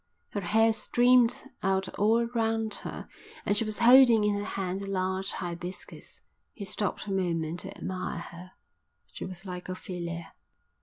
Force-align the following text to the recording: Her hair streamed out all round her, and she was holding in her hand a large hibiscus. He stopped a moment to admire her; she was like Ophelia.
Her 0.29 0.41
hair 0.41 0.73
streamed 0.73 1.39
out 1.61 1.87
all 1.99 2.25
round 2.25 2.73
her, 2.81 3.07
and 3.45 3.55
she 3.55 3.63
was 3.63 3.77
holding 3.77 4.23
in 4.23 4.33
her 4.33 4.43
hand 4.43 4.81
a 4.81 4.87
large 4.87 5.29
hibiscus. 5.33 6.21
He 6.55 6.65
stopped 6.65 7.05
a 7.05 7.11
moment 7.11 7.59
to 7.59 7.77
admire 7.77 8.17
her; 8.31 8.53
she 9.11 9.25
was 9.25 9.45
like 9.45 9.69
Ophelia. 9.69 10.33